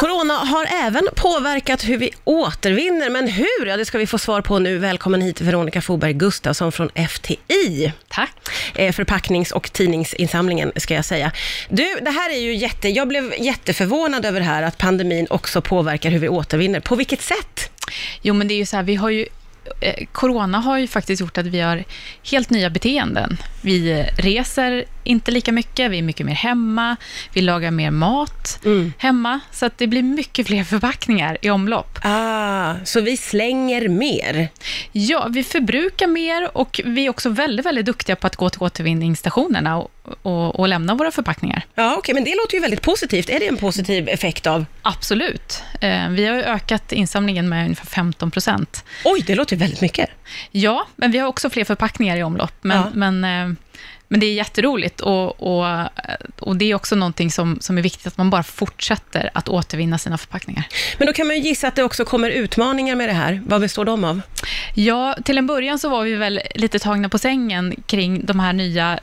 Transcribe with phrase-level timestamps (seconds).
[0.00, 3.66] Corona har även påverkat hur vi återvinner, men hur?
[3.66, 4.78] Ja, det ska vi få svar på nu.
[4.78, 7.92] Välkommen hit Veronica Foberg Gustafsson från FTI.
[8.08, 8.34] Tack.
[8.74, 11.32] Eh, förpacknings och tidningsinsamlingen, ska jag säga.
[11.68, 12.88] Du, det här är ju jätte...
[12.88, 16.80] Jag blev jätteförvånad över det här, att pandemin också påverkar hur vi återvinner.
[16.80, 17.70] På vilket sätt?
[18.22, 19.26] Jo, men det är ju så här, vi har ju
[19.80, 21.84] eh, Corona har ju faktiskt gjort att vi har
[22.30, 23.36] helt nya beteenden.
[23.62, 26.96] Vi reser inte lika mycket, vi är mycket mer hemma,
[27.32, 28.92] vi lagar mer mat Mm.
[28.98, 31.98] hemma, så att det blir mycket fler förpackningar i omlopp.
[32.02, 34.48] Ah, så vi slänger mer.
[34.92, 38.62] Ja, vi förbrukar mer och vi är också väldigt, väldigt duktiga på att gå till
[38.62, 39.90] återvinningsstationerna och,
[40.22, 41.62] och, och lämna våra förpackningar.
[41.74, 43.28] Ja, okej, men det låter ju väldigt positivt.
[43.30, 44.64] Är det en positiv effekt av...
[44.82, 45.62] Absolut.
[45.80, 48.84] Eh, Vi har ju ökat insamlingen med ungefär 15 procent.
[49.04, 50.10] Oj, det låter ju väldigt mycket.
[50.50, 52.54] Ja, men vi har också fler förpackningar i omlopp.
[52.60, 52.90] Men, Ja.
[52.94, 53.56] men, eh,
[54.08, 55.88] men det är jätteroligt och, och,
[56.38, 59.98] och det är också någonting som, som är viktigt, att man bara fortsätter att återvinna
[59.98, 60.68] sina förpackningar.
[60.98, 63.42] Men då kan man ju gissa att det också kommer utmaningar med det här.
[63.46, 64.20] Vad består de av?
[64.74, 68.52] Ja, till en början så var vi väl lite tagna på sängen kring de här
[68.52, 69.00] nya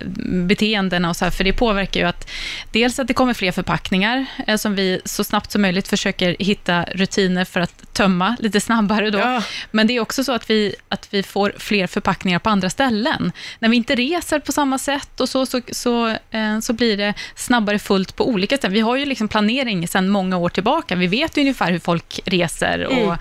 [0.48, 2.30] beteendena och så här, för det påverkar ju att
[2.72, 6.84] dels att det kommer fler förpackningar eh, som vi så snabbt som möjligt försöker hitta
[6.84, 9.20] rutiner för att tömma lite snabbare då.
[9.20, 9.44] Ja.
[9.72, 13.32] Men det är också så att vi, att vi får fler förpackningar på andra ställen.
[13.60, 17.14] När vi inte reser på samma sätt och så, så, så, eh, så blir det
[17.36, 18.74] snabbare fullt på olika ställen.
[18.74, 20.96] Vi har ju liksom planering sedan många år tillbaka.
[20.96, 23.18] Vi vet ju ungefär hur folk reser och Mm.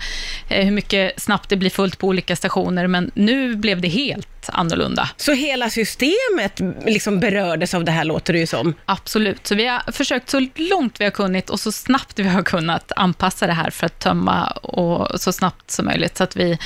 [0.49, 4.27] eh, hur mycket snabbt det blir fullt på olika stationer, men nu blev det helt
[4.49, 5.09] annorlunda.
[5.17, 8.73] Så hela systemet liksom berördes av det här, låter det ju som.
[8.85, 9.47] Absolut.
[9.47, 12.91] Så vi har försökt så långt vi har kunnat och så snabbt vi har kunnat
[12.95, 16.57] anpassa det här för att tömma och så snabbt som möjligt, så att vi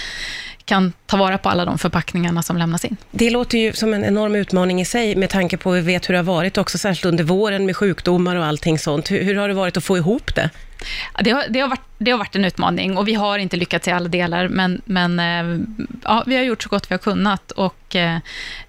[0.66, 2.98] kan ta vara på alla de förpackningarna som lämnas in.
[3.12, 6.10] Det låter ju som en enorm utmaning i sig, med tanke på hur vi vet
[6.10, 9.12] hur det har varit också, särskilt under våren med sjukdomar och allting sånt.
[9.12, 10.50] Hur, hur har det varit att få ihop det?
[11.22, 13.88] Det har, det, har varit, det har varit en utmaning och vi har inte lyckats
[13.88, 15.60] i alla delar, men, men eh,
[16.04, 18.18] ja, vi har gjort så gott vi har kunnat och eh,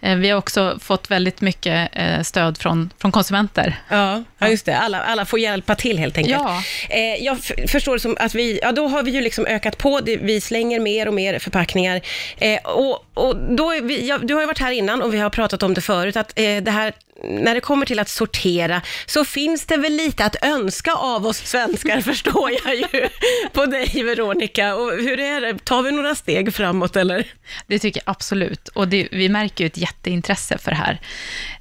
[0.00, 3.81] eh, vi har också fått väldigt mycket eh, stöd från, från konsumenter.
[3.88, 4.78] Ja, ja just det.
[4.78, 6.37] Alla, alla får hjälpa till helt enkelt.
[6.44, 6.62] Ja.
[6.91, 7.38] Eh, jag
[7.69, 10.81] förstår det som att vi, ja då har vi ju liksom ökat på, vi slänger
[10.81, 12.00] mer och mer förpackningar.
[12.38, 15.31] Eh, och, och då vi, ja, du har ju varit här innan och vi har
[15.31, 19.66] pratat om det förut, att det här, när det kommer till att sortera, så finns
[19.66, 23.09] det väl lite att önska av oss svenskar, förstår jag ju,
[23.53, 24.75] på dig Veronica.
[24.75, 27.26] Och hur är det, tar vi några steg framåt eller?
[27.66, 28.69] Det tycker jag absolut.
[28.69, 31.00] Och det, vi märker ju ett jätteintresse för det här.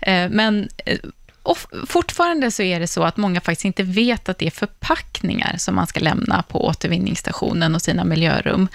[0.01, 0.97] Eh, men eh,
[1.47, 5.55] och fortfarande så är det så att många faktiskt inte vet att det är förpackningar
[5.57, 8.67] som man ska lämna på återvinningsstationen och sina miljörum.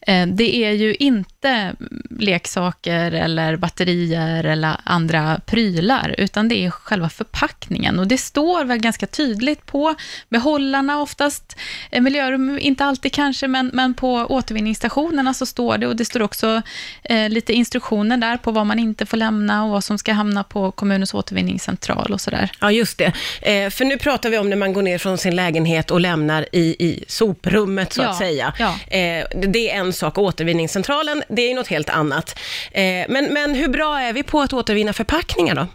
[0.00, 1.74] Eh, det är ju inte
[2.10, 7.98] leksaker eller batterier eller andra prylar, utan det är själva förpackningen.
[7.98, 9.94] Och det står väl ganska tydligt på
[10.28, 11.56] behållarna oftast,
[11.90, 16.22] eh, miljörum, inte alltid kanske, men, men på återvinningsstationerna så står det, och det står
[16.22, 16.62] också
[17.04, 20.44] eh, lite instruktioner där på vad man inte får lämna och vad som ska hamna
[20.44, 22.50] på kommunens återvinningscentral och sådär.
[22.60, 23.12] Ja, just det.
[23.42, 26.46] Eh, för nu pratar vi om när man går ner från sin lägenhet och lämnar
[26.52, 28.52] i, i soprummet, så Ja, att säga.
[28.58, 28.74] ja.
[28.98, 32.38] Eh, det- är en sak, återvinningscentralen, det är något helt annat.
[32.72, 35.66] Eh, men, men hur bra är vi på att återvinna förpackningar då?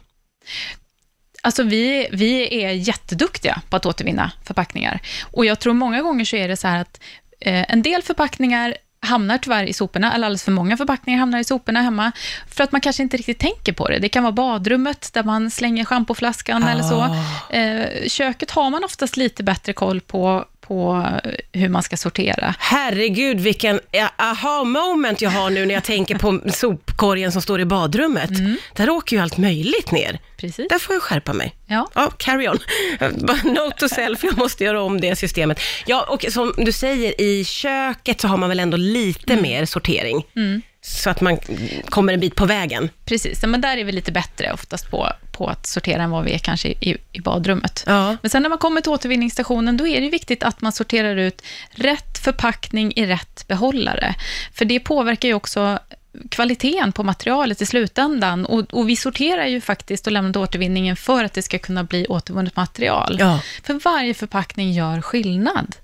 [1.42, 5.00] Alltså vi, vi är jätteduktiga på att återvinna förpackningar.
[5.32, 7.00] Och jag tror många gånger så är det så här att
[7.40, 11.44] eh, en del förpackningar hamnar tyvärr i soporna, eller alldeles för många förpackningar hamnar i
[11.44, 12.12] soporna hemma,
[12.50, 14.00] för att man kanske inte riktigt tänker på det.
[14.00, 17.16] Det kan vara badrummet där man slänger schampoflaskan eller så.
[17.56, 21.06] Eh, köket har man oftast lite bättre koll på, på
[21.52, 22.56] hur man ska sortera.
[22.60, 23.80] Herregud, vilken
[24.18, 28.30] aha-moment jag har nu när jag tänker på sopkorgen som står i badrummet.
[28.74, 30.20] Där åker ju allt möjligt ner.
[30.38, 30.68] Precis.
[30.70, 31.56] Där får jag skärpa mig.
[31.68, 31.88] Ja.
[31.96, 32.60] Ja, carry on.
[33.54, 35.60] Note to self, jag måste göra om det systemet.
[35.86, 40.24] Ja, och som du säger, i köket så har man väl ändå lite mer sortering.
[40.88, 41.38] Så att man
[41.86, 42.90] kommer en bit på vägen.
[43.06, 46.34] Precis, men där är vi lite bättre oftast på, på att sortera än vad vi
[46.34, 47.84] är kanske i, i badrummet.
[47.88, 48.18] Ja.
[48.22, 51.42] Men sen när man kommer till återvinningsstationen, då är det viktigt att man sorterar ut
[51.70, 54.16] rätt förpackning i rätt behållare.
[54.54, 55.80] För det påverkar ju också
[56.30, 58.46] kvaliteten på materialet i slutändan.
[58.46, 61.84] Och, och vi sorterar ju faktiskt och lämnar till återvinningen för att det ska kunna
[61.84, 63.18] bli återvunnet material.
[63.20, 63.42] Ja.
[63.64, 65.76] För varje förpackning gör skillnad.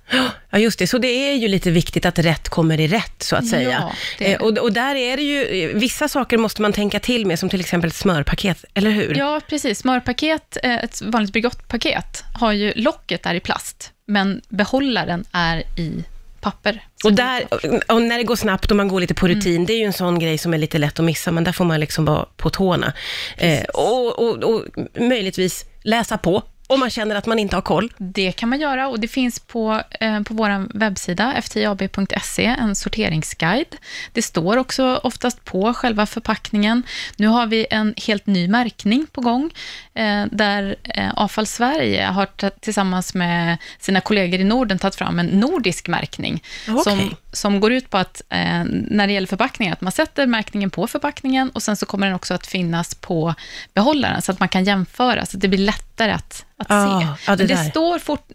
[0.50, 0.88] Ja, just det.
[0.88, 3.92] Så det är ju lite viktigt att rätt kommer i rätt, så att säga.
[4.20, 4.26] Ja.
[4.26, 7.40] Eh, och, och där är det ju, eh, vissa saker måste man tänka till med,
[7.40, 9.16] som till exempel ett smörpaket, eller hur?
[9.18, 9.80] Ja, precis.
[9.80, 16.04] Smörpaket, eh, ett vanligt Bregottpaket, har ju locket är i plast, men behållaren är i
[16.44, 16.82] papper.
[17.04, 17.44] Och, där,
[17.88, 19.94] och när det går snabbt och man går lite på rutin, det är ju en
[19.94, 22.50] sån grej som är lite lätt att missa, men där får man liksom vara på
[22.50, 22.94] tårna.
[23.38, 24.66] Eh, och, och, och
[25.00, 27.94] möjligtvis läsa på om man känner att man inte har koll?
[27.98, 33.76] Det kan man göra och det finns på, eh, på vår webbsida, ftiab.se, en sorteringsguide.
[34.14, 36.84] Det står också oftast på själva förpackningen.
[37.18, 39.52] Nu har vi en helt ny märkning på gång,
[39.94, 42.26] eh, där eh, Avfall Sverige har
[42.60, 46.84] tillsammans med sina kollegor i Norden tagit fram en nordisk märkning, Okay.
[46.84, 50.70] som, som går ut på att, eh, när det gäller förpackningar, att man sätter märkningen
[50.70, 53.36] på förpackningen och sen så kommer den också att finnas på
[53.74, 57.32] behållaren, så att man kan jämföra, så att det blir lättare att, att Ah, se.
[57.32, 58.28] ja, det det, står fort,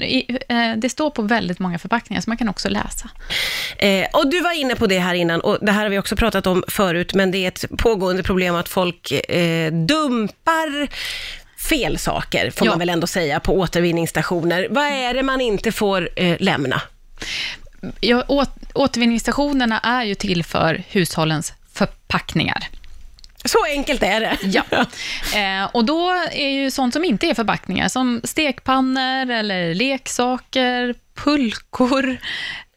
[0.49, 3.09] eh, det står på väldigt många förpackningar, så man kan också läsa.
[3.79, 6.17] Eh, och du var inne på det här innan, och det här har vi också
[6.17, 10.89] pratat om förut, men det är ett pågående problem att folk eh, dumpar
[11.69, 12.73] fel saker, får Ja.
[12.73, 14.67] man väl ändå säga, på återvinningsstationer.
[14.71, 16.83] Vad är det man inte får eh, lämna?
[18.01, 22.69] Ja, åt, återvinningsstationerna är ju till för hushållens förpackningar.
[23.45, 24.39] Så enkelt är det.
[24.43, 24.63] Ja.
[25.35, 32.19] Eh, och då är ju sånt som inte är förpackningar, som stekpannor eller leksaker, pulkor,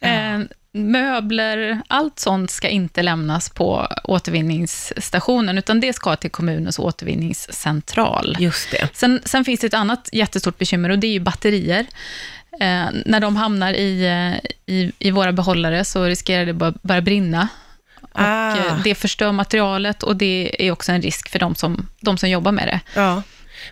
[0.02, 0.40] eh,
[0.74, 8.38] möbler, allt sånt ska inte lämnas på återvinningsstationen, utan det ska till kommunens återvinningscentral.
[8.40, 8.90] Just det.
[8.94, 11.86] Sen, sen finns det ett annat jättestort bekymmer och det är ju batterier.
[12.60, 17.02] Eh, när de hamnar i, eh, i, i våra behållare så riskerar det bara börja
[17.02, 17.48] brinna.
[18.12, 18.58] Och Ah.
[18.58, 22.30] eh, det förstör materialet och det är också en risk för de som, de som
[22.30, 22.80] jobbar med det.
[23.02, 23.22] Ja.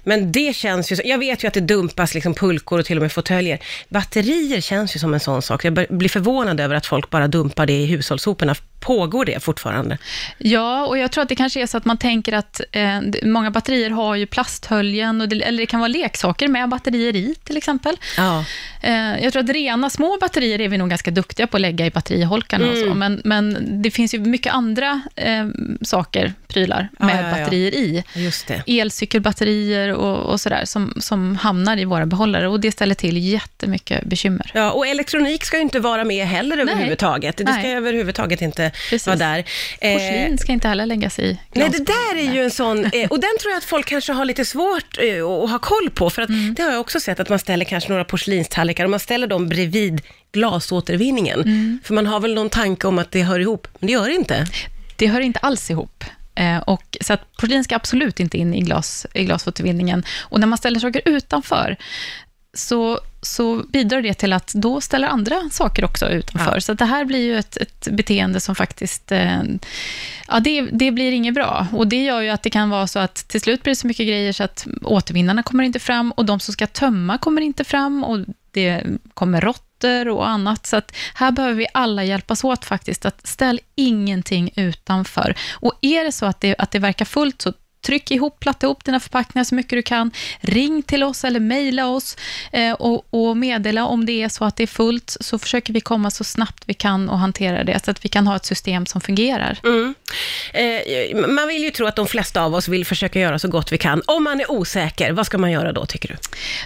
[0.04, 2.98] Men det känns ju, så- jag vet ju att det dumpas liksom pulkor och till
[2.98, 3.60] och med fåtöljer.
[3.90, 5.66] Batterier känns ju som en sån sak.
[5.66, 8.56] Jag bör- blir förvånad över att folk bara dumpar det i hushållssoporna.
[8.80, 9.98] Pågår det fortfarande?
[10.38, 13.52] Ja, och jag tror att det kanske är så att man tänker att eh, många
[13.52, 17.58] batterier har ju plasthöljen, och det, eller det kan vara leksaker med batterier i, till
[17.58, 17.98] exempel.
[18.18, 18.46] Ja.
[18.82, 21.86] Eh, jag tror att rena små batterier är vi nog ganska duktiga på att lägga
[21.86, 22.98] i batteriholkarna och så, Mm.
[23.00, 25.48] men, men det finns ju mycket andra eh,
[25.82, 27.44] saker, prylar, med ja, ja.
[27.44, 28.04] batterier i.
[28.16, 28.64] Just det.
[28.68, 34.04] Elcykelbatterier och, och sådär, som, som hamnar i våra behållare, och det ställer till jättemycket
[34.06, 34.52] bekymmer.
[34.54, 36.64] Ja, och elektronik ska ju inte vara med heller Nej.
[36.74, 37.38] överhuvudtaget.
[37.38, 37.74] Det ska Nej.
[37.74, 39.08] överhuvudtaget inte Precis.
[39.08, 39.44] vara där.
[39.82, 43.10] Eh, Porslin ska inte heller läggas i Nej, det där är ju en sån, eh,
[43.10, 46.10] och den tror jag att folk kanske har lite svårt eh, att ha koll på,
[46.10, 46.54] för att Mm.
[46.54, 49.50] det har jag också sett att man ställer kanske några porslinstallrikar och man ställer dem
[49.50, 50.02] bredvid
[50.32, 51.40] glasåtervinningen.
[51.42, 51.80] Mm.
[51.84, 54.16] För man har väl någon tanke om att det hör ihop, men det gör det
[54.16, 54.48] inte.
[54.96, 56.04] Det hör inte alls ihop.
[56.36, 60.04] Eh, och, så att porslin ska absolut inte in i, glas, i glasåtervinningen.
[60.20, 61.78] Och när man ställer saker utanför,
[62.54, 66.54] så, så bidrar det till att då ställer andra saker också utanför.
[66.54, 66.62] Ja.
[66.62, 69.42] Så det här blir ju ett, ett beteende som faktiskt, eh,
[70.28, 71.68] ja det, det blir inget bra.
[71.74, 73.88] Och det gör ju att det kan vara så att till slut blir det så
[73.88, 77.64] mycket grejer så att återvinnarna kommer inte fram och de som ska tömma kommer inte
[77.64, 78.20] fram och
[78.52, 78.84] det
[79.14, 79.42] kommer
[79.84, 80.66] råttor och annat.
[80.66, 85.36] Så att här behöver vi alla hjälpas åt faktiskt, att ställ ingenting utanför.
[85.52, 88.86] Och är det så att det, att det verkar fullt, så tryck ihop, platta ihop
[88.86, 90.12] dina förpackningar så mycket du kan.
[90.42, 92.18] Ring till oss eller mejla oss
[92.52, 95.82] eh, och, och meddela om det är så att det är fullt, så försöker vi
[95.82, 98.86] komma så snabbt vi kan och hantera det, så att vi kan ha ett system
[98.86, 99.60] som fungerar.
[99.64, 99.96] Mm.
[100.54, 103.72] Eh, man vill ju tro att de flesta av oss vill försöka göra så gott
[103.72, 104.02] vi kan.
[104.08, 106.16] Om man är osäker, vad ska man göra då, tycker du?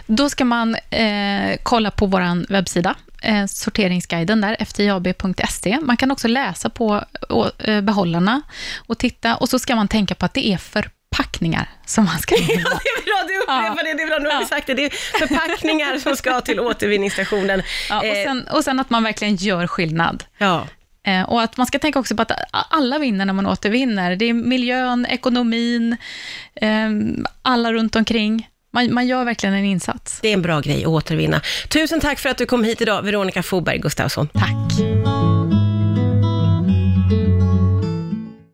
[0.06, 5.80] Då ska man eh, kolla på vår webbsida, eh, sorteringsguiden där, ftiab.se.
[5.82, 7.04] Man kan också läsa på
[7.60, 8.42] eh, behållarna
[8.88, 12.36] och titta, och så ska man tänka på att det är förpackningar som man ska
[12.40, 13.84] Ja, det är bra, du upprepar Ja.
[13.84, 14.74] det, det är bra, nu har vi sagt det.
[14.74, 17.62] Det är förpackningar som ska till återvinningsstationen.
[17.90, 20.24] Ja, och, Eh, sen, och sen att man verkligen gör skillnad.
[20.38, 20.68] ja.
[21.08, 24.16] Eh, och att man ska tänka också på att alla vinner när man återvinner.
[24.16, 25.98] Det är miljön, ekonomin,
[26.56, 26.90] eh,
[27.42, 28.50] alla runt omkring.
[28.74, 30.20] Man, man gör verkligen en insats.
[30.22, 31.42] Det är en bra grej att återvinna.
[31.70, 34.28] Tusen tack för att du kom hit idag, Veronica Foberg Gustafsson.
[34.28, 35.43] Tack.